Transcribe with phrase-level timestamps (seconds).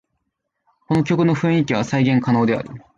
[0.87, 2.71] この曲の雰囲気は再現可能である